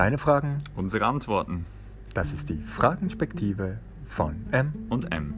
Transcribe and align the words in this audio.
Deine 0.00 0.16
Fragen, 0.16 0.62
Unsere 0.76 1.04
Antworten 1.04 1.66
das 2.14 2.32
ist 2.32 2.48
die 2.48 2.56
Fragenspektive 2.56 3.80
von 4.06 4.50
M. 4.50 4.86
und 4.88 5.12
M. 5.12 5.34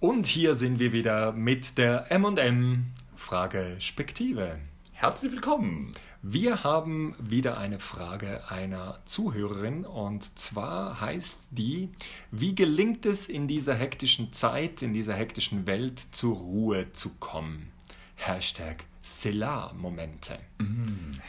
Und 0.00 0.26
hier 0.26 0.54
sind 0.54 0.80
wir 0.80 0.92
wieder 0.92 1.32
mit 1.32 1.78
der 1.78 2.12
M&M 2.12 2.92
Fragespektive. 3.16 4.58
Herzlich 4.92 5.32
willkommen. 5.32 5.92
Wir 6.20 6.62
haben 6.62 7.16
wieder 7.18 7.56
eine 7.56 7.78
Frage 7.78 8.42
einer 8.50 8.98
Zuhörerin 9.06 9.86
und 9.86 10.38
zwar 10.38 11.00
heißt 11.00 11.48
die, 11.52 11.88
wie 12.30 12.54
gelingt 12.54 13.06
es 13.06 13.28
in 13.28 13.48
dieser 13.48 13.76
hektischen 13.76 14.34
Zeit, 14.34 14.82
in 14.82 14.92
dieser 14.92 15.14
hektischen 15.14 15.66
Welt 15.66 16.00
zur 16.10 16.36
Ruhe 16.36 16.92
zu 16.92 17.08
kommen? 17.18 17.72
Hashtag 18.16 18.84
Selah-Momente. 19.04 20.38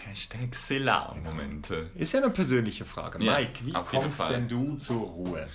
Hashtag 0.05 0.55
Silla-Momente. 0.55 1.91
Ist 1.95 2.13
ja 2.13 2.21
eine 2.21 2.29
persönliche 2.29 2.85
Frage. 2.85 3.21
Ja, 3.21 3.37
Mike, 3.37 3.65
wie 3.65 3.73
kommst 3.73 4.21
denn 4.29 4.47
du 4.47 4.77
zur 4.77 5.01
Ruhe? 5.01 5.45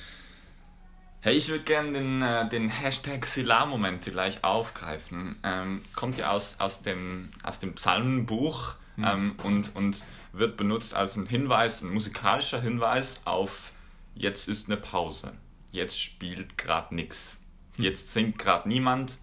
Hey, 1.22 1.34
ich 1.34 1.48
würde 1.48 1.64
gerne 1.64 1.92
den, 1.92 2.20
äh, 2.20 2.46
den 2.46 2.68
Hashtag 2.68 3.24
Silla-Momente 3.24 4.10
gleich 4.10 4.44
aufgreifen. 4.44 5.36
Ähm, 5.42 5.80
kommt 5.94 6.18
ja 6.18 6.30
aus, 6.30 6.56
aus, 6.58 6.82
dem, 6.82 7.30
aus 7.42 7.58
dem 7.58 7.74
Psalmenbuch 7.74 8.76
ähm, 8.98 9.34
und, 9.42 9.74
und 9.74 10.04
wird 10.32 10.58
benutzt 10.58 10.94
als 10.94 11.16
ein 11.16 11.24
Hinweis, 11.24 11.80
ein 11.80 11.88
musikalischer 11.88 12.60
Hinweis 12.60 13.22
auf 13.24 13.72
jetzt 14.14 14.46
ist 14.46 14.68
eine 14.68 14.76
Pause. 14.76 15.32
Jetzt 15.72 15.98
spielt 15.98 16.58
gerade 16.58 16.94
nichts. 16.94 17.38
Jetzt 17.78 18.12
singt 18.12 18.38
gerade 18.38 18.68
niemand. 18.68 19.18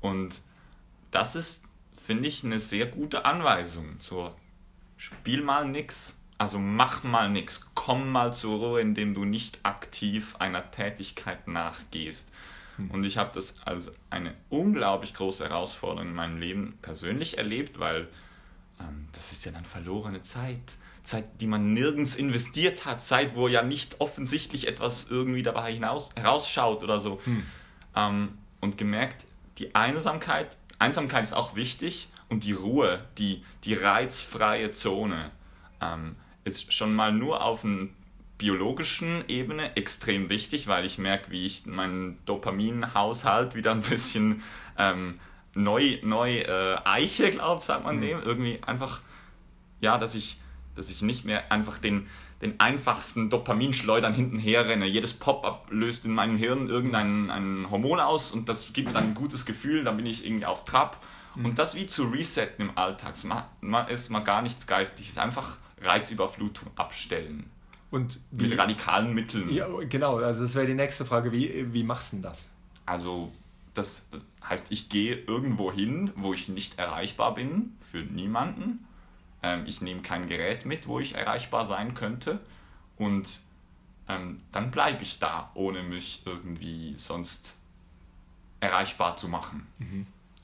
Und 0.00 0.40
das 1.10 1.34
ist, 1.34 1.64
finde 2.10 2.26
ich, 2.26 2.42
eine 2.42 2.58
sehr 2.58 2.86
gute 2.86 3.24
Anweisung 3.24 4.00
zur 4.00 4.34
Spiel 4.96 5.44
mal 5.44 5.64
nix, 5.64 6.16
also 6.38 6.58
mach 6.58 7.04
mal 7.04 7.30
nix, 7.30 7.68
komm 7.76 8.10
mal 8.10 8.34
zur 8.34 8.58
Ruhe, 8.58 8.80
indem 8.80 9.14
du 9.14 9.24
nicht 9.24 9.60
aktiv 9.62 10.34
einer 10.40 10.72
Tätigkeit 10.72 11.46
nachgehst. 11.46 12.32
Und 12.88 13.04
ich 13.04 13.16
habe 13.16 13.30
das 13.32 13.54
als 13.64 13.92
eine 14.10 14.34
unglaublich 14.48 15.14
große 15.14 15.44
Herausforderung 15.44 16.08
in 16.08 16.14
meinem 16.16 16.38
Leben 16.38 16.78
persönlich 16.82 17.38
erlebt, 17.38 17.78
weil 17.78 18.08
ähm, 18.80 19.06
das 19.12 19.30
ist 19.30 19.44
ja 19.44 19.52
dann 19.52 19.64
verlorene 19.64 20.20
Zeit. 20.20 20.78
Zeit, 21.04 21.40
die 21.40 21.46
man 21.46 21.74
nirgends 21.74 22.16
investiert 22.16 22.86
hat, 22.86 23.04
Zeit, 23.04 23.36
wo 23.36 23.46
ja 23.46 23.62
nicht 23.62 24.00
offensichtlich 24.00 24.66
etwas 24.66 25.06
irgendwie 25.08 25.44
dabei 25.44 25.72
hinaus, 25.72 26.10
herausschaut 26.16 26.82
oder 26.82 26.98
so. 26.98 27.20
Ähm, 27.94 28.36
und 28.60 28.78
gemerkt, 28.78 29.26
die 29.58 29.76
Einsamkeit, 29.76 30.56
Einsamkeit 30.80 31.22
ist 31.22 31.34
auch 31.34 31.54
wichtig 31.54 32.08
und 32.28 32.44
die 32.44 32.52
Ruhe, 32.52 33.04
die, 33.18 33.44
die 33.64 33.74
reizfreie 33.74 34.70
Zone 34.70 35.30
ähm, 35.80 36.16
ist 36.44 36.72
schon 36.72 36.94
mal 36.94 37.12
nur 37.12 37.44
auf 37.44 37.64
einer 37.64 37.88
biologischen 38.38 39.22
Ebene 39.28 39.76
extrem 39.76 40.30
wichtig, 40.30 40.66
weil 40.66 40.86
ich 40.86 40.96
merke, 40.96 41.30
wie 41.30 41.46
ich 41.46 41.66
meinen 41.66 42.18
Dopaminhaushalt 42.24 43.54
wieder 43.54 43.72
ein 43.72 43.82
bisschen 43.82 44.42
ähm, 44.78 45.20
neu, 45.54 45.98
neu 46.02 46.38
äh, 46.38 46.78
eiche, 46.84 47.30
glaube 47.30 47.62
sagt 47.62 47.84
man 47.84 48.00
dem. 48.00 48.22
Irgendwie 48.22 48.60
einfach, 48.66 49.02
ja, 49.82 49.98
dass 49.98 50.14
ich, 50.14 50.40
dass 50.74 50.88
ich 50.88 51.02
nicht 51.02 51.26
mehr 51.26 51.52
einfach 51.52 51.78
den, 51.78 52.08
den 52.40 52.58
einfachsten 52.58 53.28
Dopaminschleudern 53.28 54.14
hintenher 54.14 54.66
renne. 54.66 54.86
Jedes 54.86 55.14
Pop-up 55.14 55.66
löst 55.70 56.06
in 56.06 56.12
meinem 56.12 56.36
Hirn 56.36 56.68
irgendein 56.68 57.30
ein 57.30 57.70
Hormon 57.70 58.00
aus 58.00 58.32
und 58.32 58.48
das 58.48 58.72
gibt 58.72 58.88
mir 58.88 58.94
dann 58.94 59.08
ein 59.08 59.14
gutes 59.14 59.44
Gefühl, 59.44 59.84
dann 59.84 59.96
bin 59.96 60.06
ich 60.06 60.26
irgendwie 60.26 60.46
auf 60.46 60.64
Trab. 60.64 61.02
Und 61.36 61.58
das 61.58 61.76
wie 61.76 61.86
zu 61.86 62.04
resetten 62.04 62.70
im 62.70 62.78
Alltag, 62.78 63.14
es 63.14 63.24
ist 64.00 64.10
mal 64.10 64.20
gar 64.20 64.42
nichts 64.42 64.66
Geistliches, 64.66 65.16
einfach 65.16 65.58
Reizüberflutung 65.80 66.70
abstellen. 66.76 67.48
Und 67.90 68.20
Mit 68.30 68.50
wie, 68.50 68.54
radikalen 68.54 69.14
Mitteln. 69.14 69.48
ja, 69.50 69.66
genau, 69.88 70.16
also 70.18 70.42
das 70.42 70.54
wäre 70.54 70.66
die 70.66 70.74
nächste 70.74 71.04
Frage. 71.04 71.32
Wie, 71.32 71.72
wie 71.72 71.82
machst 71.82 72.12
du 72.12 72.16
denn 72.16 72.22
das? 72.22 72.50
Also 72.86 73.32
das 73.74 74.06
heißt, 74.48 74.70
ich 74.70 74.88
gehe 74.88 75.16
irgendwo 75.16 75.72
hin, 75.72 76.12
wo 76.16 76.32
ich 76.32 76.48
nicht 76.48 76.78
erreichbar 76.78 77.34
bin, 77.34 77.76
für 77.80 77.98
niemanden. 77.98 78.86
Ähm, 79.42 79.64
ich 79.66 79.80
nehme 79.80 80.02
kein 80.02 80.28
Gerät 80.28 80.66
mit, 80.66 80.86
wo 80.86 81.00
ich 81.00 81.14
erreichbar 81.14 81.64
sein 81.64 81.94
könnte. 81.94 82.40
Und 82.96 83.40
ähm, 84.08 84.42
dann 84.52 84.70
bleibe 84.70 85.02
ich 85.02 85.18
da, 85.18 85.50
ohne 85.54 85.82
mich 85.82 86.22
irgendwie 86.26 86.94
sonst 86.96 87.56
erreichbar 88.60 89.16
zu 89.16 89.28
machen. 89.28 89.66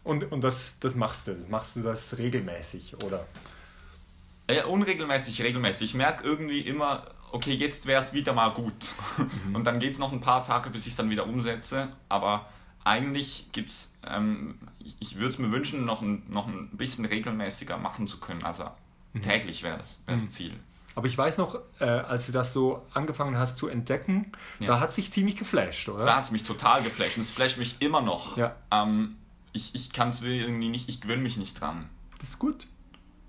Und, 0.05 0.31
und 0.33 0.43
das, 0.43 0.79
das 0.79 0.95
machst 0.95 1.27
du, 1.27 1.35
das 1.35 1.49
machst 1.49 1.77
du 1.77 1.83
das 1.83 2.17
regelmäßig, 2.17 3.03
oder? 3.05 3.27
Äh, 4.47 4.62
unregelmäßig, 4.62 5.43
regelmäßig. 5.43 5.91
Ich 5.91 5.95
merke 5.95 6.25
irgendwie 6.25 6.61
immer, 6.61 7.06
okay, 7.33 7.53
jetzt 7.53 7.87
wäre 7.87 8.01
es 8.01 8.12
wieder 8.12 8.33
mal 8.33 8.51
gut. 8.51 8.95
Und 9.53 9.65
dann 9.65 9.81
geht 9.81 9.93
es 9.93 9.99
noch 9.99 10.12
ein 10.12 10.21
paar 10.21 10.45
Tage, 10.45 10.71
bis 10.71 10.83
ich 10.87 10.93
es 10.93 10.97
dann 10.97 11.11
wieder 11.11 11.27
umsetze. 11.27 11.89
Aber 12.09 12.49
eigentlich 12.85 13.49
gibt 13.51 13.71
es, 13.71 13.93
ähm, 14.06 14.56
ich- 14.79 14.97
ich 15.01 15.17
würde 15.17 15.29
es 15.29 15.39
mir 15.39 15.51
wünschen, 15.51 15.85
noch 15.85 16.01
ein, 16.03 16.23
noch 16.31 16.47
ein 16.47 16.69
bisschen 16.71 17.05
regelmäßiger 17.05 17.77
machen 17.77 18.06
zu 18.06 18.21
können. 18.21 18.45
Also 18.45 18.71
täglich 19.22 19.62
wäre 19.62 19.78
das, 19.78 19.99
wär 20.06 20.15
das 20.16 20.31
Ziel. 20.31 20.53
Aber 20.94 21.06
ich 21.06 21.16
weiß 21.19 21.37
noch, 21.38 21.59
äh, 21.78 21.84
als 21.84 22.27
du 22.27 22.32
das 22.32 22.53
so 22.54 22.87
angefangen 22.94 23.37
hast 23.38 23.59
zu 23.59 23.69
entdecken, 23.69 24.32
Ja. 24.60 24.69
da 24.69 24.81
hat 24.81 24.93
sich 24.93 25.12
ziemlich 25.12 25.37
geflasht, 25.37 25.88
oder? 25.91 26.06
Da 26.06 26.16
hat 26.16 26.25
es 26.25 26.31
mich 26.31 26.43
total 26.43 26.82
geflasht. 26.82 27.16
Und 27.16 27.21
es 27.21 27.31
flasht 27.31 27.59
mich 27.59 27.76
immer 27.81 28.00
noch. 28.00 28.37
Ja. 28.38 28.56
Ähm, 28.71 29.16
ich 29.53 29.75
ich 29.75 29.93
kann 29.93 30.09
es 30.09 30.22
irgendwie 30.22 30.69
nicht, 30.71 30.88
ich 30.88 31.00
gewöhne 31.03 31.22
mich 31.22 31.37
nicht 31.37 31.60
dran. 31.60 31.88
Das 32.19 32.31
ist 32.31 32.38
gut. 32.38 32.66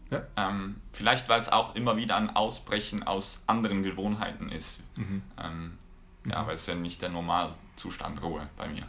Ja. 0.10 0.22
Ähm, 0.38 0.78
vielleicht, 0.94 1.28
weil 1.28 1.40
es 1.42 1.50
auch 1.50 1.76
immer 1.76 1.98
wieder 1.98 2.16
ein 2.16 2.34
Ausbrechen 2.34 3.04
aus 3.04 3.42
anderen 3.48 3.84
Gewohnheiten 3.84 4.50
ist. 4.50 4.82
Ähm, 4.98 5.78
Ja, 6.26 6.48
weil 6.48 6.56
es 6.56 6.66
ja 6.68 6.76
nicht 6.76 7.02
der 7.02 7.10
Normalzustand 7.10 8.22
Ruhe 8.22 8.48
bei 8.58 8.68
mir. 8.70 8.84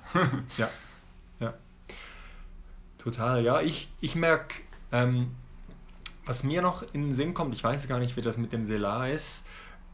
Ja, 0.56 0.68
ja. 1.40 1.54
Total, 2.98 3.42
ja. 3.44 3.60
Ich, 3.60 3.88
ich 4.00 4.14
merke, 4.16 4.56
ähm, 4.92 5.34
was 6.28 6.44
mir 6.44 6.62
noch 6.62 6.82
in 6.92 7.02
den 7.04 7.12
Sinn 7.12 7.34
kommt, 7.34 7.54
ich 7.54 7.64
weiß 7.64 7.88
gar 7.88 7.98
nicht, 7.98 8.16
wie 8.16 8.22
das 8.22 8.36
mit 8.36 8.52
dem 8.52 8.64
Selar 8.64 9.08
ist. 9.08 9.44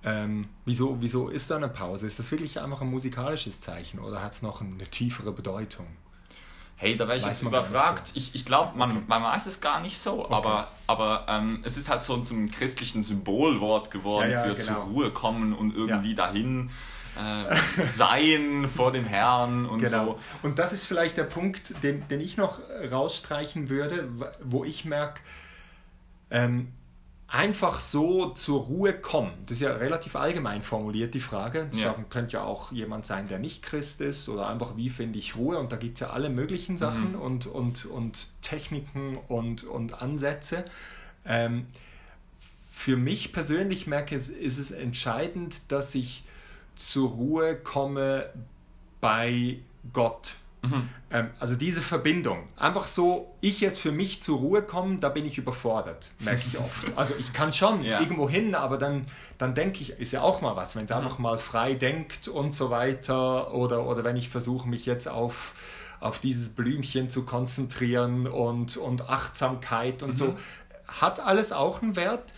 Ähm, 0.05 0.49
wieso, 0.67 1.01
wieso 1.01 1.29
ist 1.31 1.51
da 1.51 1.57
eine 1.57 1.69
Pause? 1.69 2.07
Ist 2.07 2.19
das 2.19 2.31
wirklich 2.31 2.61
einfach 2.61 2.83
ein 2.83 2.91
musikalisches 2.91 3.61
Zeichen 3.63 4.01
oder 4.01 4.23
hat 4.23 4.33
es 4.33 4.43
noch 4.43 4.61
eine 4.61 4.77
tiefere 4.91 5.33
Bedeutung? 5.33 5.87
Hey, 6.77 6.97
da 6.97 7.07
wäre 7.07 7.17
ich 7.17 7.23
Weiß 7.23 7.41
jetzt 7.41 7.49
überfragt. 7.49 8.09
so. 8.09 8.13
Ich, 8.17 8.35
ich 8.35 8.45
glaube, 8.45 8.77
man, 8.77 9.05
man 9.07 9.23
weiß 9.23 9.47
es 9.47 9.61
gar 9.61 9.81
nicht 9.81 9.97
so, 9.97 10.29
aber, 10.31 10.69
aber 10.89 11.25
ähm, 11.29 11.61
es 11.65 11.77
ist 11.79 11.89
halt 11.89 12.03
so 12.03 12.19
zum 12.19 12.51
christlichen 12.51 13.03
Symbolwort 13.03 13.91
geworden 13.93 14.31
Ja, 14.31 14.45
ja, 14.45 14.55
für 14.55 14.55
genau. 14.57 14.81
zur 14.83 14.93
Ruhe 14.93 15.11
kommen 15.13 15.55
und 15.55 15.75
irgendwie 15.75 16.11
Ja. 16.11 16.27
dahin 16.27 16.69
äh, 17.17 17.55
sein 17.87 18.67
vor 18.69 18.91
dem 18.91 19.05
Herrn 19.05 19.67
und 19.67 19.79
Genau. 19.79 20.05
so. 20.05 20.19
Und 20.43 20.59
das 20.59 20.73
ist 20.73 20.85
vielleicht 20.85 21.17
der 21.17 21.25
Punkt, 21.25 21.83
den, 21.85 22.07
den 22.09 22.21
ich 22.21 22.37
noch 22.37 22.59
rausstreichen 22.91 23.69
würde, 23.71 24.09
wo 24.43 24.65
ich 24.65 24.85
merke, 24.85 25.21
ähm, 26.31 26.69
einfach 27.27 27.81
so 27.81 28.31
zur 28.31 28.63
Ruhe 28.63 28.93
kommen. 28.93 29.33
Das 29.47 29.57
ist 29.57 29.63
ja 29.63 29.73
relativ 29.73 30.15
allgemein 30.15 30.63
formuliert, 30.63 31.15
die 31.15 31.21
Frage. 31.21 31.69
Ja. 31.73 31.89
Sagen 31.89 32.07
könnte 32.09 32.35
ja 32.35 32.45
auch 32.45 32.71
jemand 32.71 33.07
sein, 33.07 33.27
der 33.27 33.39
nicht 33.39 33.63
Christ 33.63 34.01
ist 34.01 34.29
oder 34.29 34.49
einfach, 34.49 34.77
wie 34.77 34.91
finde 34.91 35.19
ich 35.19 35.37
Ruhe? 35.37 35.59
Und 35.59 35.73
da 35.73 35.77
gibt 35.77 35.95
es 35.95 36.01
ja 36.01 36.11
alle 36.11 36.31
möglichen 36.31 36.77
Sachen 36.77 37.15
und, 37.17 37.47
und, 37.47 37.87
und 37.87 38.29
Techniken 38.43 39.19
und, 39.29 39.65
und 39.65 40.01
Ansätze. 40.01 40.65
Ähm, 41.25 41.67
für 42.71 42.97
mich 42.97 43.33
persönlich 43.33 43.87
merke 43.87 44.17
ich, 44.17 44.29
ist 44.29 44.59
es 44.59 44.71
entscheidend, 44.71 45.73
dass 45.73 45.95
ich 45.95 46.25
zur 46.77 47.11
Ruhe 47.11 47.57
komme 47.57 48.31
bei 49.01 49.59
Gott. 49.93 50.37
Ähm, 51.11 51.31
also 51.39 51.55
diese 51.57 51.81
Verbindung. 51.83 52.43
Einfach 52.57 52.87
so, 52.87 53.35
ich 53.41 53.61
jetzt 53.61 53.79
für 53.81 53.93
mich 53.93 54.23
zur 54.23 54.39
Ruhe 54.39 54.63
kommen, 54.63 55.01
da 55.01 55.09
bin 55.09 55.25
ich 55.27 55.39
überfordert, 55.39 56.11
merke 56.21 56.43
ich 56.47 56.59
oft. 56.59 56.87
Also 56.97 57.15
ich 57.19 57.33
kann 57.33 57.53
schon 57.53 57.83
Ja. 57.83 58.01
irgendwo 58.01 58.29
hin, 58.29 58.55
aber 58.55 58.79
dann, 58.79 59.07
dann 59.39 59.55
denke 59.55 59.81
ich, 59.81 59.91
ist 59.99 60.13
ja 60.13 60.23
auch 60.23 60.41
mal 60.41 60.57
was, 60.57 60.75
wenn 60.77 60.85
es 60.85 60.93
einfach 60.93 61.19
mal 61.19 61.39
frei 61.39 61.75
denkt 61.75 62.29
und 62.29 62.53
so 62.55 62.71
weiter. 62.71 63.53
Oder, 63.55 63.87
oder 63.87 64.05
wenn 64.05 64.17
ich 64.17 64.29
versuche, 64.29 64.69
mich 64.69 64.87
jetzt 64.87 65.09
auf, 65.09 65.55
auf 66.01 66.19
dieses 66.19 66.49
Blümchen 66.51 67.09
zu 67.09 67.25
konzentrieren 67.25 68.27
und, 68.27 68.77
und 68.77 69.09
Achtsamkeit 69.09 70.03
und 70.03 70.15
so. 70.15 70.35
Hat 70.87 71.21
alles 71.21 71.53
auch 71.53 71.83
einen 71.83 71.97
Wert. 71.97 72.33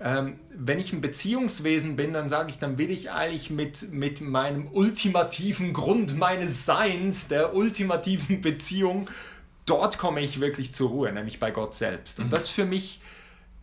Ähm, 0.00 0.38
wenn 0.54 0.78
ich 0.78 0.92
ein 0.92 1.00
Beziehungswesen 1.00 1.96
bin, 1.96 2.12
dann 2.12 2.28
sage 2.28 2.50
ich, 2.50 2.58
dann 2.58 2.78
will 2.78 2.90
ich 2.90 3.10
eigentlich 3.10 3.50
mit, 3.50 3.92
mit 3.92 4.20
meinem 4.20 4.68
ultimativen 4.68 5.72
Grund 5.72 6.16
meines 6.16 6.64
Seins, 6.64 7.26
der 7.26 7.54
ultimativen 7.54 8.40
Beziehung, 8.40 9.10
dort 9.66 9.98
komme 9.98 10.20
ich 10.20 10.40
wirklich 10.40 10.72
zur 10.72 10.90
Ruhe, 10.90 11.12
nämlich 11.12 11.40
bei 11.40 11.50
Gott 11.50 11.74
selbst. 11.74 12.20
Und 12.20 12.32
das 12.32 12.44
ist 12.44 12.50
für 12.50 12.64
mich 12.64 13.00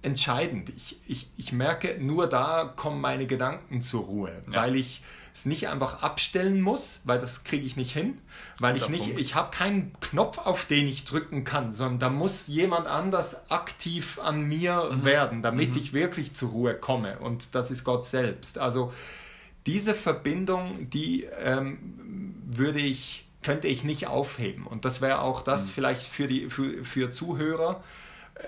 entscheidend. 0.05 0.69
Ich, 0.69 0.97
ich, 1.07 1.27
ich 1.35 1.51
merke, 1.51 1.97
nur 1.99 2.27
da 2.27 2.71
kommen 2.75 3.01
meine 3.01 3.25
Gedanken 3.25 3.81
zur 3.81 4.03
Ruhe, 4.03 4.41
ja. 4.47 4.61
weil 4.61 4.75
ich 4.75 5.01
es 5.35 5.45
nicht 5.45 5.67
einfach 5.67 6.01
abstellen 6.01 6.61
muss, 6.61 7.01
weil 7.03 7.19
das 7.19 7.43
kriege 7.43 7.65
ich 7.65 7.75
nicht 7.75 7.91
hin, 7.91 8.21
weil 8.57 8.77
ich 8.77 8.87
nicht, 8.87 9.03
Punkt. 9.03 9.19
ich 9.19 9.35
habe 9.35 9.51
keinen 9.51 9.91
Knopf, 9.99 10.37
auf 10.37 10.63
den 10.63 10.87
ich 10.87 11.03
drücken 11.03 11.43
kann, 11.43 11.73
sondern 11.73 11.99
da 11.99 12.09
muss 12.09 12.47
jemand 12.47 12.87
anders 12.87 13.51
aktiv 13.51 14.17
an 14.17 14.43
mir 14.43 14.91
mhm. 14.93 15.03
werden, 15.03 15.41
damit 15.41 15.71
mhm. 15.71 15.77
ich 15.77 15.91
wirklich 15.91 16.31
zur 16.31 16.51
Ruhe 16.51 16.73
komme 16.73 17.19
und 17.19 17.53
das 17.53 17.69
ist 17.69 17.83
Gott 17.83 18.05
selbst. 18.05 18.57
Also 18.57 18.93
diese 19.65 19.93
Verbindung, 19.93 20.89
die 20.89 21.25
ähm, 21.43 22.35
würde 22.45 22.79
ich, 22.79 23.27
könnte 23.43 23.67
ich 23.67 23.83
nicht 23.83 24.07
aufheben 24.07 24.65
und 24.65 24.85
das 24.85 25.01
wäre 25.01 25.19
auch 25.19 25.41
das 25.41 25.67
mhm. 25.67 25.71
vielleicht 25.73 26.03
für 26.03 26.27
die 26.27 26.49
für, 26.49 26.85
für 26.85 27.11
Zuhörer, 27.11 27.83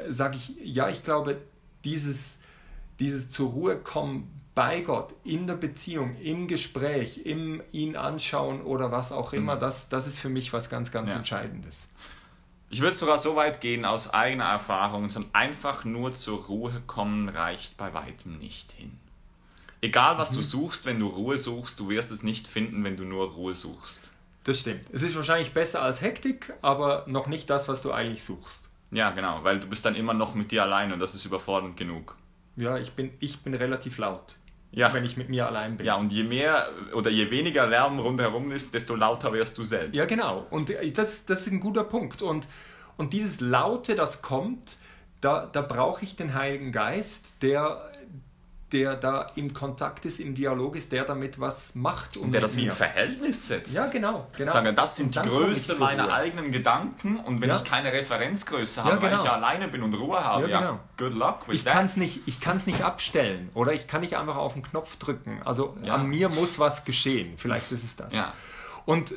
sage 0.07 0.37
ich, 0.37 0.53
ja, 0.63 0.89
ich 0.89 1.03
glaube, 1.03 1.41
dieses 1.83 2.39
dieses 2.99 3.29
zur 3.29 3.49
Ruhe 3.51 3.77
kommen 3.77 4.31
bei 4.55 4.81
Gott, 4.81 5.13
in 5.23 5.45
der 5.45 5.55
Beziehung, 5.55 6.15
im 6.15 6.47
Gespräch, 6.47 7.21
im 7.25 7.61
ihn 7.71 7.95
anschauen 7.95 8.61
oder 8.61 8.91
was 8.91 9.11
auch 9.11 9.33
immer, 9.33 9.55
mhm. 9.55 9.59
das, 9.59 9.89
das 9.89 10.07
ist 10.07 10.19
für 10.19 10.29
mich 10.29 10.51
was 10.51 10.69
ganz, 10.69 10.91
ganz 10.91 11.11
ja. 11.11 11.17
Entscheidendes. 11.17 11.89
Ich 12.69 12.81
würde 12.81 12.97
sogar 12.97 13.17
so 13.17 13.35
weit 13.35 13.61
gehen 13.61 13.85
aus 13.85 14.09
eigener 14.13 14.45
Erfahrung, 14.45 15.09
sondern 15.09 15.33
einfach 15.33 15.85
nur 15.85 16.15
zur 16.15 16.45
Ruhe 16.45 16.81
kommen 16.87 17.29
reicht 17.29 17.77
bei 17.77 17.93
weitem 17.93 18.39
nicht 18.39 18.71
hin. 18.71 18.97
Egal 19.79 20.17
was 20.17 20.31
mhm. 20.31 20.37
du 20.37 20.41
suchst, 20.41 20.85
wenn 20.87 20.99
du 20.99 21.07
Ruhe 21.07 21.37
suchst, 21.37 21.79
du 21.79 21.89
wirst 21.89 22.11
es 22.11 22.23
nicht 22.23 22.47
finden, 22.47 22.83
wenn 22.83 22.97
du 22.97 23.03
nur 23.03 23.29
Ruhe 23.29 23.53
suchst. 23.53 24.11
Das 24.43 24.61
stimmt. 24.61 24.85
Es 24.91 25.03
ist 25.03 25.15
wahrscheinlich 25.15 25.53
besser 25.53 25.83
als 25.83 26.01
Hektik, 26.01 26.53
aber 26.61 27.03
noch 27.07 27.27
nicht 27.27 27.49
das, 27.49 27.67
was 27.67 27.83
du 27.83 27.91
eigentlich 27.91 28.23
suchst. 28.23 28.66
Ja, 28.91 29.09
genau, 29.11 29.43
weil 29.43 29.59
du 29.59 29.67
bist 29.67 29.85
dann 29.85 29.95
immer 29.95 30.13
noch 30.13 30.33
mit 30.35 30.51
dir 30.51 30.63
allein 30.63 30.93
und 30.93 30.99
das 30.99 31.13
ist 31.15 31.25
überfordernd 31.25 31.77
genug. 31.77 32.17
Ja, 32.55 32.77
ich 32.77 32.93
bin, 32.93 33.11
ich 33.19 33.39
bin 33.41 33.53
relativ 33.53 33.97
laut 33.97 34.37
ja. 34.71 34.93
wenn 34.93 35.05
ich 35.05 35.17
mit 35.17 35.29
mir 35.29 35.47
allein 35.47 35.77
bin. 35.77 35.85
Ja, 35.85 35.95
und 35.95 36.11
je 36.11 36.23
mehr 36.23 36.69
oder 36.93 37.09
je 37.09 37.29
weniger 37.31 37.67
Lärm 37.67 37.99
rundherum 37.99 38.51
ist, 38.51 38.73
desto 38.73 38.95
lauter 38.95 39.33
wirst 39.33 39.57
du 39.57 39.63
selbst. 39.63 39.95
Ja, 39.95 40.05
genau. 40.05 40.45
Und 40.49 40.69
äh, 40.69 40.91
das, 40.91 41.25
das 41.25 41.41
ist 41.41 41.51
ein 41.51 41.59
guter 41.59 41.83
Punkt. 41.83 42.21
Und, 42.21 42.47
und 42.97 43.13
dieses 43.13 43.39
Laute, 43.39 43.95
das 43.95 44.21
kommt, 44.21 44.77
da, 45.21 45.45
da 45.45 45.61
brauche 45.61 46.03
ich 46.03 46.15
den 46.15 46.33
Heiligen 46.33 46.71
Geist, 46.71 47.35
der 47.41 47.91
der 48.71 48.95
da 48.95 49.31
im 49.35 49.53
Kontakt 49.53 50.05
ist, 50.05 50.19
im 50.19 50.35
Dialog 50.35 50.75
ist, 50.75 50.91
der 50.91 51.05
damit 51.05 51.39
was 51.39 51.73
macht. 51.75 52.17
Und 52.17 52.33
der 52.33 52.41
das 52.41 52.55
mir. 52.55 52.63
ins 52.63 52.75
Verhältnis 52.75 53.47
setzt. 53.47 53.73
Ja, 53.73 53.87
genau. 53.87 54.27
genau. 54.37 54.51
Sagen, 54.51 54.75
das 54.75 54.97
sind 54.97 55.15
die 55.15 55.19
Größe 55.19 55.75
meiner 55.75 56.11
eigenen 56.11 56.51
Gedanken 56.51 57.17
und 57.17 57.39
wenn 57.41 57.49
ja. 57.49 57.57
ich 57.57 57.63
keine 57.63 57.93
Referenzgröße 57.93 58.83
habe, 58.83 58.95
ja, 58.95 58.95
genau. 58.97 59.11
weil 59.11 59.19
ich 59.19 59.25
ja 59.25 59.33
alleine 59.33 59.69
bin 59.69 59.83
und 59.83 59.93
Ruhe 59.93 60.21
habe, 60.21 60.49
ja, 60.49 60.59
genau. 60.59 60.79
good 60.97 61.13
luck 61.13 61.47
with 61.47 61.55
ich 61.55 61.63
that. 61.63 61.97
nicht, 61.97 62.21
ich 62.25 62.41
kann 62.41 62.57
es 62.57 62.67
nicht 62.67 62.81
abstellen 62.83 63.49
oder 63.53 63.71
ich 63.71 63.87
kann 63.87 64.01
nicht 64.01 64.17
einfach 64.17 64.35
auf 64.35 64.53
den 64.53 64.63
Knopf 64.63 64.97
drücken. 64.97 65.41
Also 65.45 65.77
an 65.87 66.07
mir 66.07 66.27
muss 66.27 66.59
was 66.59 66.83
geschehen. 66.83 67.37
Vielleicht 67.37 67.71
ist 67.71 67.85
es 67.85 67.95
das. 67.95 68.13
Ja. 68.13 68.33
Und 68.85 69.13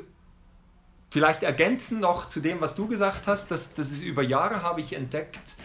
vielleicht 1.11 1.43
ergänzen 1.43 1.99
noch 1.99 2.29
zu 2.29 2.41
dem, 2.41 2.61
was 2.61 2.77
du 2.77 2.87
gesagt 2.87 3.27
hast, 3.27 3.51
dass 3.51 3.75
das 3.75 3.91
ist 3.91 4.03
über 4.03 4.23
Jahre 4.23 4.63
habe 4.63 4.81
ich 4.81 4.93
entdeckt, 4.93 5.57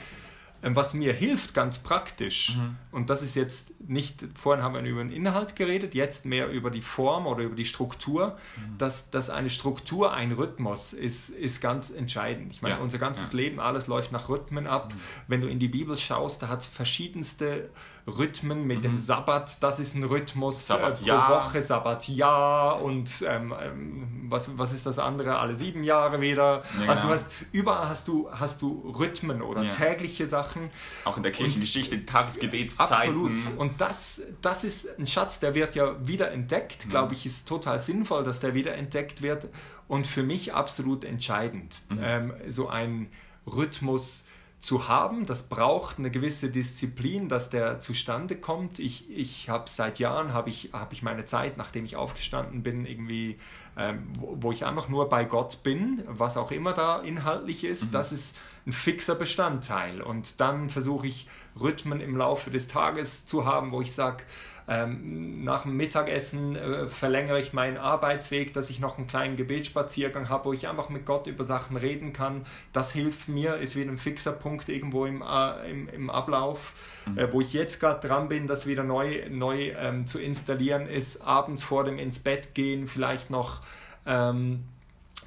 was 0.73 0.93
mir 0.93 1.13
hilft, 1.13 1.53
ganz 1.53 1.79
praktisch, 1.79 2.55
mhm. 2.55 2.77
und 2.91 3.09
das 3.09 3.21
ist 3.21 3.35
jetzt 3.35 3.73
nicht, 3.87 4.25
vorhin 4.33 4.63
haben 4.63 4.73
wir 4.73 4.81
über 4.81 5.03
den 5.03 5.11
Inhalt 5.11 5.55
geredet, 5.55 5.93
jetzt 5.93 6.25
mehr 6.25 6.49
über 6.49 6.71
die 6.71 6.81
Form 6.81 7.27
oder 7.27 7.43
über 7.43 7.55
die 7.55 7.65
Struktur, 7.65 8.37
mhm. 8.55 8.77
dass, 8.79 9.11
dass 9.11 9.29
eine 9.29 9.49
Struktur, 9.49 10.13
ein 10.13 10.31
Rhythmus 10.31 10.93
ist, 10.93 11.29
ist 11.29 11.61
ganz 11.61 11.91
entscheidend. 11.91 12.51
Ich 12.51 12.61
meine, 12.61 12.75
ja. 12.75 12.81
unser 12.81 12.97
ganzes 12.97 13.33
ja. 13.33 13.37
Leben, 13.37 13.59
alles 13.59 13.87
läuft 13.87 14.11
nach 14.11 14.29
Rhythmen 14.29 14.65
ab. 14.65 14.93
Mhm. 14.93 14.99
Wenn 15.27 15.41
du 15.41 15.47
in 15.47 15.59
die 15.59 15.67
Bibel 15.67 15.95
schaust, 15.97 16.41
da 16.41 16.47
hat 16.47 16.61
es 16.61 16.65
verschiedenste 16.65 17.69
Rhythmen 18.07 18.67
mit 18.67 18.79
mhm. 18.79 18.81
dem 18.83 18.97
Sabbat, 18.97 19.63
das 19.63 19.79
ist 19.79 19.95
ein 19.95 20.03
Rhythmus 20.03 20.67
Sabbat, 20.67 20.93
äh, 20.93 20.97
pro 20.97 21.05
ja. 21.07 21.29
Woche, 21.29 21.61
Sabbat 21.61 22.07
ja 22.07 22.71
und 22.71 23.25
ähm, 23.27 23.53
ähm, 23.59 24.25
was, 24.29 24.55
was 24.57 24.73
ist 24.73 24.85
das 24.85 24.99
andere? 24.99 25.39
Alle 25.39 25.55
sieben 25.55 25.83
Jahre 25.83 26.21
wieder. 26.21 26.63
Ja, 26.79 26.87
also 26.87 27.01
genau. 27.01 27.01
du 27.01 27.09
hast 27.09 27.31
überall 27.51 27.89
hast 27.89 28.07
du, 28.07 28.29
hast 28.31 28.61
du 28.61 28.93
Rhythmen 28.99 29.41
oder 29.41 29.63
ja. 29.63 29.71
tägliche 29.71 30.27
Sachen. 30.27 30.69
Auch 31.03 31.17
in 31.17 31.23
der 31.23 31.31
Kirchengeschichte, 31.31 32.05
Tagesgebetszeiten. 32.05 32.93
Absolut. 32.93 33.41
Und 33.57 33.81
das, 33.81 34.21
das 34.41 34.63
ist 34.63 34.99
ein 34.99 35.07
Schatz, 35.07 35.39
der 35.39 35.55
wird 35.55 35.73
ja 35.73 35.95
wieder 36.07 36.31
entdeckt, 36.31 36.87
glaube 36.89 37.13
ich, 37.13 37.25
ist 37.25 37.47
total 37.47 37.79
sinnvoll, 37.79 38.23
dass 38.23 38.39
der 38.39 38.53
wieder 38.53 38.75
entdeckt 38.75 39.23
wird 39.23 39.49
und 39.87 40.05
für 40.05 40.23
mich 40.23 40.53
absolut 40.53 41.03
entscheidend. 41.03 41.81
Mhm. 41.89 41.99
Ähm, 42.01 42.33
so 42.47 42.69
ein 42.69 43.07
Rhythmus 43.47 44.25
zu 44.65 44.87
haben. 44.87 45.25
Das 45.25 45.43
braucht 45.43 45.99
eine 45.99 46.09
gewisse 46.09 46.49
Disziplin, 46.49 47.29
dass 47.29 47.51
der 47.51 47.79
zustande 47.79 48.35
kommt. 48.35 48.79
Ich, 48.79 49.09
ich 49.09 49.47
habe 49.47 49.69
seit 49.69 49.99
Jahren, 49.99 50.33
habe 50.33 50.49
ich, 50.49 50.71
hab 50.73 50.91
ich 50.91 51.03
meine 51.03 51.25
Zeit, 51.25 51.57
nachdem 51.57 51.85
ich 51.85 51.95
aufgestanden 51.95 52.63
bin, 52.63 52.85
irgendwie, 52.85 53.37
ähm, 53.77 54.07
wo, 54.19 54.37
wo, 54.39 54.51
ich 54.51 54.65
einfach 54.65 54.89
nur 54.89 55.07
bei 55.07 55.23
Gott 55.23 55.61
bin, 55.61 56.03
was 56.07 56.35
auch 56.35 56.51
immer 56.51 56.73
da 56.73 56.99
inhaltlich 56.99 57.63
ist, 57.63 57.85
mhm. 57.85 57.91
das 57.91 58.11
ist 58.11 58.35
ein 58.65 58.73
fixer 58.73 59.15
Bestandteil. 59.15 60.01
Und 60.01 60.41
dann 60.41 60.69
versuche 60.69 61.05
ich 61.05 61.27
Rhythmen 61.59 62.01
im 62.01 62.17
Laufe 62.17 62.49
des 62.49 62.67
Tages 62.67 63.25
zu 63.25 63.45
haben, 63.45 63.71
wo 63.71 63.81
ich 63.81 63.93
sage, 63.93 64.23
ähm, 64.67 65.43
nach 65.43 65.61
dem 65.61 65.77
Mittagessen 65.77 66.55
äh, 66.55 66.87
verlängere 66.87 67.39
ich 67.39 67.53
meinen 67.53 67.77
Arbeitsweg, 67.77 68.53
dass 68.53 68.69
ich 68.69 68.79
noch 68.79 68.97
einen 68.97 69.05
kleinen 69.05 69.35
Gebetsspaziergang 69.35 70.29
habe, 70.29 70.45
wo 70.45 70.53
ich 70.53 70.67
einfach 70.67 70.89
mit 70.89 71.05
Gott 71.05 71.27
über 71.27 71.43
Sachen 71.43 71.77
reden 71.77 72.13
kann. 72.13 72.45
Das 72.73 72.91
hilft 72.91 73.29
mir, 73.29 73.57
ist 73.57 73.75
wieder 73.75 73.91
ein 73.91 73.99
fixer 73.99 74.31
Punkt 74.31 74.69
irgendwo 74.69 75.05
im, 75.05 75.21
äh, 75.21 75.69
im, 75.69 75.87
im 75.89 76.09
Ablauf. 76.09 76.73
Mhm. 77.05 77.19
Äh, 77.19 77.33
wo 77.33 77.41
ich 77.41 77.53
jetzt 77.53 77.79
gerade 77.79 78.07
dran 78.07 78.27
bin, 78.27 78.47
das 78.47 78.65
wieder 78.65 78.83
neu, 78.83 79.23
neu 79.29 79.73
ähm, 79.77 80.07
zu 80.07 80.19
installieren, 80.19 80.87
ist 80.87 81.21
abends 81.21 81.63
vor 81.63 81.83
dem 81.83 81.99
ins 81.99 82.19
Bett 82.19 82.55
gehen 82.55 82.87
vielleicht 82.87 83.29
noch. 83.29 83.61
Ähm, 84.07 84.65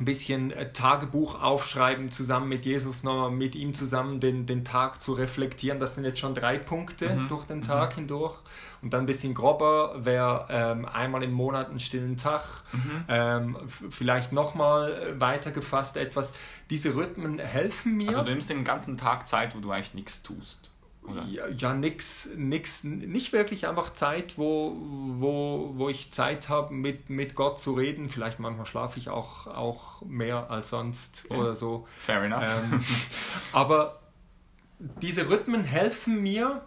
ein 0.01 0.05
bisschen 0.05 0.53
äh, 0.53 0.73
Tagebuch 0.73 1.43
aufschreiben, 1.43 2.11
zusammen 2.11 2.49
mit 2.49 2.65
Jesus 2.65 3.03
noch, 3.03 3.31
mit 3.31 3.55
ihm 3.55 3.75
zusammen 3.75 4.21
den, 4.21 4.47
den 4.47 4.65
Tag 4.65 5.01
zu 5.01 5.13
reflektieren. 5.13 5.81
Das 5.81 5.97
sind 5.97 6.05
jetzt 6.05 6.21
schon 6.21 6.35
drei 6.35 6.59
Punkte 6.59 7.09
mhm. 7.09 7.29
durch 7.29 7.45
den 7.47 7.63
Tag 7.63 7.93
mhm. 7.93 8.01
hindurch. 8.01 8.37
Und 8.81 8.93
dann 8.93 9.01
ein 9.01 9.07
bisschen 9.07 9.35
grober 9.35 9.97
wäre 10.05 10.47
ähm, 10.51 10.87
einmal 10.87 11.25
im 11.25 11.33
Monat 11.33 11.69
einen 11.71 11.81
stillen 11.81 12.17
Tag, 12.17 12.45
mhm. 12.73 13.05
ähm, 13.09 13.57
vielleicht 13.91 14.33
nochmal 14.33 14.93
äh, 14.93 15.21
weitergefasst 15.21 15.97
etwas. 15.97 16.33
Diese 16.71 16.95
Rhythmen 16.95 17.41
helfen 17.41 17.97
mir. 17.97 18.09
Also 18.09 18.23
du 18.23 18.31
nimmst 18.31 18.51
den 18.51 18.63
ganzen 18.63 18.97
Tag 18.97 19.27
Zeit, 19.27 19.57
wo 19.57 19.61
du 19.61 19.73
eigentlich 19.73 19.95
nichts 19.95 20.23
tust. 20.23 20.71
Ja, 21.31 21.49
ja 21.49 21.75
nix, 21.75 22.29
nix, 22.37 22.85
nicht 22.85 23.33
wirklich 23.33 23.67
einfach 23.67 23.93
Zeit, 23.93 24.39
wo, 24.39 24.77
wo, 24.79 25.73
wo 25.75 25.89
ich 25.89 26.11
Zeit 26.11 26.49
habe, 26.49 26.75
mit, 26.75 27.11
mit 27.11 27.35
Gott 27.35 27.59
zu 27.59 27.75
reden. 27.75 28.09
Vielleicht 28.09 28.39
manchmal 28.39 28.67
schlafe 28.67 28.99
ich 28.99 29.09
auch, 29.09 29.47
auch 29.47 30.03
mehr 30.03 30.51
als 30.51 30.71
sonst 30.71 31.27
ja. 31.31 31.37
oder 31.37 31.55
so. 31.55 31.87
Fair 31.97 32.23
enough. 32.23 32.45
Ähm, 32.45 32.85
aber 33.53 34.01
diese 34.79 35.29
Rhythmen 35.31 35.65
helfen 35.65 36.23
mir, 36.23 36.63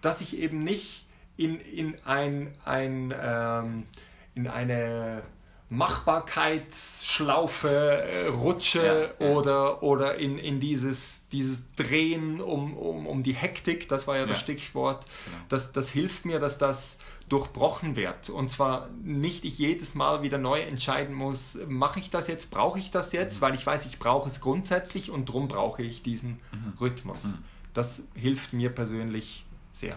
dass 0.00 0.20
ich 0.20 0.38
eben 0.38 0.60
nicht 0.60 1.06
in, 1.36 1.60
in, 1.60 1.96
ein, 2.04 2.54
ein, 2.64 3.14
ähm, 3.18 3.86
in 4.34 4.46
eine 4.46 5.22
Machbarkeitsschlaufe 5.70 7.68
äh, 7.68 8.26
rutsche 8.26 9.14
ja, 9.20 9.26
ja. 9.26 9.32
oder, 9.32 9.84
oder 9.84 10.16
in, 10.16 10.36
in 10.36 10.58
dieses, 10.58 11.28
dieses 11.28 11.72
Drehen 11.76 12.40
um, 12.40 12.76
um, 12.76 13.06
um 13.06 13.22
die 13.22 13.34
Hektik, 13.34 13.88
das 13.88 14.08
war 14.08 14.16
ja, 14.16 14.22
ja. 14.22 14.26
das 14.26 14.40
Stichwort, 14.40 15.06
genau. 15.26 15.36
das, 15.48 15.70
das 15.70 15.88
hilft 15.88 16.24
mir, 16.24 16.40
dass 16.40 16.58
das 16.58 16.98
durchbrochen 17.28 17.94
wird. 17.94 18.30
Und 18.30 18.50
zwar 18.50 18.88
nicht 19.04 19.44
ich 19.44 19.58
jedes 19.58 19.94
Mal 19.94 20.22
wieder 20.22 20.38
neu 20.38 20.60
entscheiden 20.60 21.14
muss, 21.14 21.56
mache 21.68 22.00
ich 22.00 22.10
das 22.10 22.26
jetzt, 22.26 22.50
brauche 22.50 22.80
ich 22.80 22.90
das 22.90 23.12
jetzt, 23.12 23.36
mhm. 23.36 23.42
weil 23.42 23.54
ich 23.54 23.64
weiß, 23.64 23.86
ich 23.86 24.00
brauche 24.00 24.26
es 24.28 24.40
grundsätzlich 24.40 25.12
und 25.12 25.28
darum 25.28 25.46
brauche 25.46 25.84
ich 25.84 26.02
diesen 26.02 26.40
mhm. 26.50 26.72
Rhythmus. 26.80 27.36
Mhm. 27.36 27.44
Das 27.74 28.02
hilft 28.16 28.52
mir 28.52 28.70
persönlich 28.70 29.46
sehr. 29.70 29.96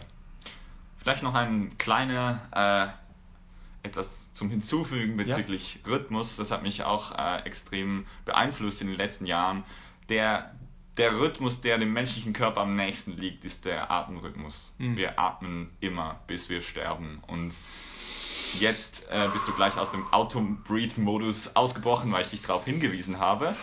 Vielleicht 0.97 1.23
noch 1.23 1.33
ein 1.33 1.75
kleiner 1.79 2.41
äh 2.51 3.02
etwas 3.83 4.33
zum 4.33 4.49
Hinzufügen 4.49 5.17
bezüglich 5.17 5.79
ja. 5.83 5.91
Rhythmus. 5.91 6.37
Das 6.37 6.51
hat 6.51 6.63
mich 6.63 6.83
auch 6.83 7.17
äh, 7.17 7.45
extrem 7.45 8.05
beeinflusst 8.25 8.81
in 8.81 8.87
den 8.87 8.97
letzten 8.97 9.25
Jahren. 9.25 9.63
Der, 10.09 10.55
der 10.97 11.19
Rhythmus, 11.19 11.61
der 11.61 11.77
dem 11.77 11.93
menschlichen 11.93 12.33
Körper 12.33 12.61
am 12.61 12.75
nächsten 12.75 13.17
liegt, 13.17 13.43
ist 13.45 13.65
der 13.65 13.91
Atemrhythmus. 13.91 14.73
Mhm. 14.77 14.97
Wir 14.97 15.19
atmen 15.19 15.69
immer, 15.81 16.21
bis 16.27 16.49
wir 16.49 16.61
sterben. 16.61 17.21
Und 17.27 17.53
jetzt 18.59 19.07
äh, 19.11 19.27
bist 19.31 19.47
du 19.47 19.51
gleich 19.51 19.77
aus 19.77 19.91
dem 19.91 20.05
Auto-Breathe-Modus 20.11 21.55
ausgebrochen, 21.55 22.11
weil 22.11 22.21
ich 22.21 22.29
dich 22.29 22.41
darauf 22.41 22.63
hingewiesen 22.63 23.19
habe. 23.19 23.55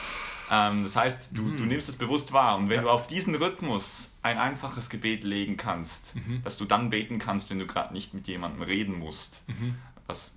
Ähm, 0.51 0.83
das 0.83 0.97
heißt, 0.97 1.39
du, 1.39 1.43
mhm. 1.43 1.57
du 1.57 1.65
nimmst 1.65 1.89
es 1.89 1.97
bewusst 1.97 2.33
wahr. 2.33 2.59
Und 2.59 2.69
wenn 2.69 2.77
ja. 2.77 2.83
du 2.83 2.91
auf 2.91 3.07
diesen 3.07 3.35
Rhythmus 3.35 4.13
ein 4.21 4.37
einfaches 4.37 4.91
Gebet 4.91 5.25
legen 5.25 5.57
kannst, 5.57 6.17
mhm. 6.17 6.43
dass 6.45 6.59
du 6.59 6.67
dann 6.67 6.91
beten 6.91 7.19
kannst, 7.19 7.49
wenn 7.49 7.59
du 7.59 7.67
gerade 7.67 7.95
nicht 7.95 8.13
mit 8.13 8.29
jemandem 8.29 8.63
reden 8.63 8.99
musst, 8.99 9.45
mhm 9.47 9.77
was 10.11 10.37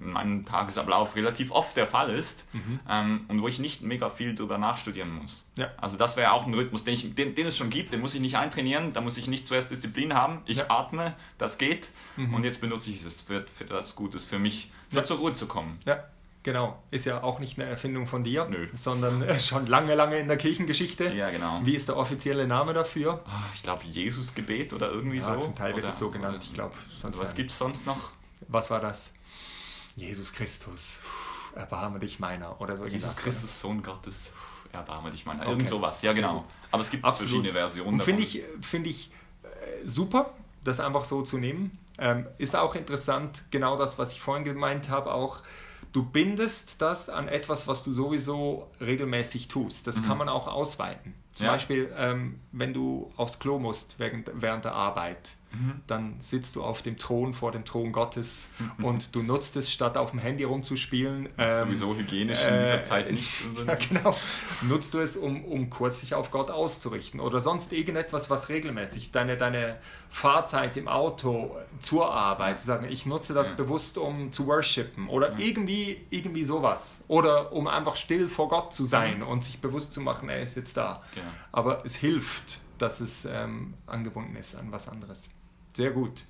in 0.00 0.10
meinem 0.12 0.44
Tagesablauf 0.44 1.16
relativ 1.16 1.50
oft 1.50 1.76
der 1.76 1.86
Fall 1.86 2.10
ist 2.10 2.44
Mhm. 2.52 2.80
ähm, 2.88 3.24
und 3.28 3.42
wo 3.42 3.48
ich 3.48 3.58
nicht 3.58 3.82
mega 3.82 4.08
viel 4.08 4.34
drüber 4.34 4.58
nachstudieren 4.58 5.12
muss. 5.12 5.44
Ja. 5.56 5.68
Also 5.76 5.96
das 5.96 6.16
wäre 6.16 6.32
auch 6.32 6.46
ein 6.46 6.54
Rhythmus, 6.54 6.84
den, 6.84 6.94
ich, 6.94 7.14
den, 7.14 7.34
den 7.34 7.46
es 7.46 7.56
schon 7.56 7.68
gibt, 7.70 7.92
den 7.92 8.00
muss 8.00 8.14
ich 8.14 8.20
nicht 8.20 8.36
eintrainieren, 8.36 8.92
da 8.92 9.00
muss 9.00 9.18
ich 9.18 9.26
nicht 9.26 9.46
zuerst 9.46 9.70
Disziplin 9.70 10.14
haben, 10.14 10.42
ich 10.46 10.58
Ja. 10.58 10.64
Mhm. 10.64 10.70
atme, 10.70 11.14
das 11.38 11.58
geht 11.58 11.88
und 12.16 12.44
jetzt 12.44 12.60
benutze 12.60 12.90
ich 12.90 13.04
es 13.04 13.20
für, 13.22 13.46
für 13.46 13.64
das 13.64 13.96
Gutes 13.96 14.24
für 14.24 14.38
mich, 14.38 14.70
für 14.88 14.98
Ja. 14.98 15.04
zur 15.04 15.18
Ruhe 15.18 15.32
zu 15.32 15.46
kommen. 15.46 15.78
Ja, 15.84 16.04
genau. 16.44 16.80
Ist 16.92 17.04
ja 17.06 17.22
auch 17.22 17.40
nicht 17.40 17.58
eine 17.58 17.68
Erfindung 17.68 18.06
von 18.06 18.22
dir, 18.22 18.46
Nö. 18.48 18.68
sondern 18.72 19.20
äh, 19.22 19.40
schon 19.40 19.66
lange, 19.66 19.94
lange 19.96 20.18
in 20.20 20.28
der 20.28 20.36
Kirchengeschichte. 20.36 21.12
Ja, 21.12 21.30
genau. 21.30 21.60
Wie 21.64 21.74
ist 21.74 21.88
der 21.88 21.96
offizielle 21.96 22.46
Name 22.46 22.72
dafür? 22.72 23.22
Ah, 23.26 23.42
Ich 23.54 23.62
glaube 23.64 23.82
Jesusgebet 23.84 24.72
oder 24.72 24.90
irgendwie 24.90 25.18
Ja, 25.18 25.34
so. 25.34 25.40
zum 25.40 25.54
Teil 25.56 25.70
wird 25.74 25.84
Oder- 25.84 25.88
es 25.92 25.98
so 25.98 26.10
genannt, 26.10 26.36
oder- 26.36 26.44
ich 26.44 26.54
glaube. 26.54 26.74
Was 27.18 27.34
gibt 27.34 27.50
es 27.50 27.58
sonst 27.58 27.86
noch? 27.86 28.12
Was 28.50 28.70
war 28.70 28.80
das? 28.80 29.12
Jesus 29.96 30.32
Christus, 30.32 31.00
erbarme 31.54 31.98
dich 31.98 32.18
meiner. 32.20 32.60
Oder 32.60 32.76
so 32.76 32.84
Jesus 32.86 33.16
Christus, 33.16 33.60
Sohn 33.60 33.82
Gottes, 33.82 34.32
erbarme 34.72 35.10
dich 35.10 35.26
meiner. 35.26 35.42
Okay. 35.42 35.50
Irgend 35.50 35.68
sowas, 35.68 36.02
ja 36.02 36.12
genau. 36.12 36.44
Aber 36.70 36.82
es 36.82 36.90
gibt 36.90 37.04
Absolut. 37.04 37.30
verschiedene 37.30 37.52
Versionen. 37.52 38.00
Finde 38.00 38.22
ich, 38.22 38.42
finde 38.60 38.90
ich 38.90 39.10
äh, 39.42 39.86
super, 39.86 40.32
das 40.64 40.80
einfach 40.80 41.04
so 41.04 41.22
zu 41.22 41.38
nehmen. 41.38 41.78
Ähm, 41.98 42.26
ist 42.38 42.56
auch 42.56 42.74
interessant, 42.74 43.44
genau 43.50 43.76
das, 43.76 43.98
was 43.98 44.12
ich 44.12 44.20
vorhin 44.20 44.44
gemeint 44.44 44.88
habe, 44.88 45.12
auch 45.12 45.42
du 45.92 46.04
bindest 46.04 46.80
das 46.80 47.08
an 47.10 47.28
etwas, 47.28 47.66
was 47.66 47.82
du 47.82 47.92
sowieso 47.92 48.70
regelmäßig 48.80 49.48
tust. 49.48 49.86
Das 49.86 50.02
kann 50.02 50.16
man 50.18 50.28
auch 50.28 50.46
ausweiten. 50.46 51.14
Zum 51.34 51.44
Mhm. 51.44 51.46
Ja. 51.46 51.52
Beispiel, 51.52 51.92
ähm, 51.96 52.40
wenn 52.52 52.72
du 52.72 53.12
aufs 53.16 53.38
Klo 53.38 53.58
musst 53.58 53.96
während, 53.98 54.30
während 54.34 54.64
der 54.64 54.72
Arbeit, 54.72 55.32
Mhm. 55.52 55.80
dann 55.86 56.16
sitzt 56.20 56.54
du 56.56 56.62
auf 56.62 56.82
dem 56.82 56.96
Thron 56.96 57.34
vor 57.34 57.50
dem 57.50 57.64
Thron 57.64 57.90
Gottes 57.92 58.48
und 58.82 59.14
du 59.14 59.22
nutzt 59.22 59.56
es, 59.56 59.70
statt 59.70 59.96
auf 59.96 60.10
dem 60.10 60.20
Handy 60.20 60.44
rumzuspielen. 60.44 61.28
Ähm, 61.38 61.64
sowieso 61.64 61.94
hygienisch 61.96 62.40
in 62.44 62.60
dieser 62.60 62.78
äh, 62.80 62.82
Zeit 62.82 63.10
nicht. 63.10 63.28
ja, 63.66 63.74
genau. 63.74 64.14
Nutzt 64.62 64.94
du 64.94 64.98
es, 64.98 65.16
um, 65.16 65.44
um 65.44 65.68
kurz 65.68 66.00
dich 66.00 66.14
auf 66.14 66.30
Gott 66.30 66.50
auszurichten 66.50 67.18
oder 67.20 67.40
sonst 67.40 67.72
irgendetwas, 67.72 68.30
was 68.30 68.48
regelmäßig 68.48 69.04
ist. 69.04 69.14
Deine, 69.14 69.36
deine 69.36 69.78
Fahrzeit 70.08 70.76
im 70.76 70.86
Auto 70.88 71.56
zur 71.78 72.12
Arbeit, 72.12 72.60
zu 72.60 72.66
sagen, 72.66 72.86
ich 72.88 73.06
nutze 73.06 73.34
das 73.34 73.48
Ja. 73.48 73.54
bewusst, 73.54 73.98
um 73.98 74.30
zu 74.32 74.46
worshipen 74.46 75.08
oder 75.08 75.38
irgendwie, 75.38 76.06
irgendwie 76.10 76.44
sowas. 76.44 77.02
Oder 77.08 77.52
um 77.52 77.66
einfach 77.66 77.96
still 77.96 78.28
vor 78.28 78.48
Gott 78.48 78.72
zu 78.72 78.84
sein 78.84 79.22
und 79.22 79.42
sich 79.42 79.60
bewusst 79.60 79.92
zu 79.92 80.00
machen, 80.00 80.28
er 80.28 80.40
ist 80.40 80.54
jetzt 80.56 80.76
da. 80.76 81.02
Genau. 81.14 81.26
Aber 81.52 81.84
es 81.84 81.96
hilft, 81.96 82.60
dass 82.78 83.00
es 83.00 83.24
ähm, 83.24 83.74
angebunden 83.86 84.36
ist 84.36 84.54
an 84.54 84.70
was 84.72 84.88
anderes. 84.88 85.28
Sehr 85.74 85.90
gut. 85.90 86.24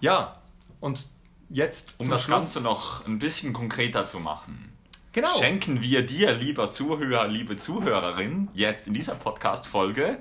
Ja, 0.00 0.40
und 0.80 1.08
jetzt 1.48 1.96
Um 1.98 2.08
das 2.10 2.24
Schluss. 2.24 2.54
Ganze 2.54 2.60
noch 2.60 3.06
ein 3.06 3.18
bisschen 3.18 3.52
konkreter 3.52 4.06
zu 4.06 4.20
machen. 4.20 4.72
Genau. 5.12 5.28
Schenken 5.38 5.80
wir 5.80 6.04
dir, 6.04 6.34
lieber 6.34 6.68
Zuhörer, 6.68 7.26
liebe 7.26 7.56
Zuhörerin, 7.56 8.48
jetzt 8.52 8.86
in 8.86 8.92
dieser 8.94 9.14
Podcast-Folge 9.14 10.20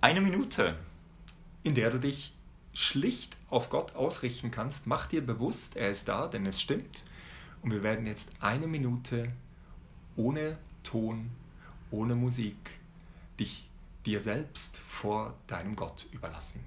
eine 0.00 0.20
Minute. 0.20 0.76
in 1.64 1.74
der 1.74 1.90
du 1.90 1.98
dich 1.98 2.32
schlicht 2.72 3.36
auf 3.50 3.70
Gott 3.70 3.96
ausrichten 3.96 4.52
kannst. 4.52 4.86
Mach 4.86 5.06
dir 5.06 5.26
bewusst, 5.26 5.74
er 5.76 5.90
ist 5.90 6.06
da, 6.06 6.28
denn 6.28 6.46
es 6.46 6.60
stimmt. 6.60 7.02
Und 7.62 7.72
wir 7.72 7.82
werden 7.82 8.06
jetzt 8.06 8.30
eine 8.38 8.68
Minute 8.68 9.32
ohne 10.14 10.58
Ton, 10.84 11.30
ohne 11.90 12.14
Musik 12.14 12.56
dich 13.40 13.68
dir 14.06 14.20
selbst 14.20 14.78
vor 14.78 15.34
deinem 15.48 15.76
Gott 15.76 16.06
überlassen. 16.12 16.64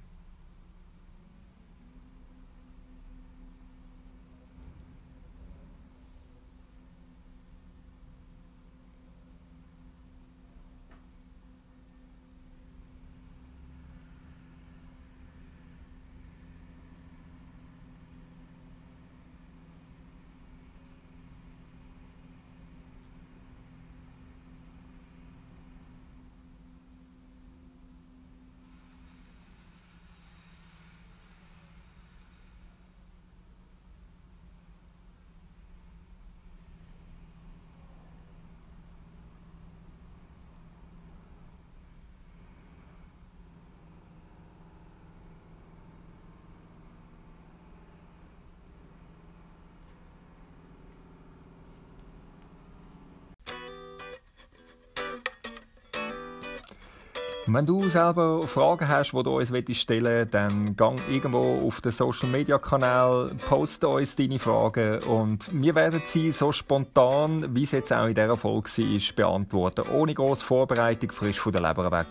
Wenn 57.51 57.65
du 57.65 57.89
selber 57.89 58.44
Fragen 58.44 58.88
hast, 58.88 59.12
die 59.12 59.24
du 59.24 59.39
uns 59.39 59.50
stellen 59.75 60.06
willst, 60.06 60.34
dann 60.36 60.75
gang 60.75 61.00
irgendwo 61.10 61.68
auf 61.68 61.82
den 61.82 61.91
Social 61.91 62.29
Media 62.29 62.60
Kanal, 62.60 63.32
poste 63.50 63.88
uns 63.88 64.15
deine 64.15 64.38
Fragen 64.38 65.01
und 65.06 65.50
wir 65.51 65.74
werden 65.74 66.00
sie 66.06 66.32
so 66.32 66.51
spontan, 66.51 67.56
wie 67.56 67.63
es 67.63 67.72
jetzt 67.72 67.91
auch 67.91 68.06
in 68.06 68.13
dieser 68.13 68.38
Folge 68.38 68.70
war, 68.70 69.15
beantworten. 69.15 69.89
Ohne 69.91 70.13
grosse 70.13 70.46
Vorbereitung, 70.46 71.12
frisch 71.12 71.39
von 71.39 71.51
der 71.51 71.62
Leber 71.63 71.91
weg. 71.91 72.08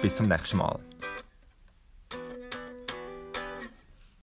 Bis 0.00 0.16
zum 0.16 0.28
nächsten 0.28 0.56
Mal. 0.56 0.78